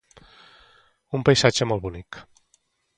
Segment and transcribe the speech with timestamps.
[1.19, 2.23] Un paisatge molt bonic